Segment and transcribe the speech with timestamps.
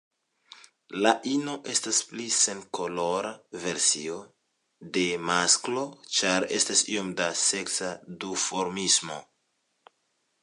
[1.05, 3.33] La ino estas pli senkolora
[3.65, 4.15] versio
[4.97, 5.83] de masklo,
[6.21, 7.91] ĉar estas iom da seksa
[8.25, 9.19] duformismo.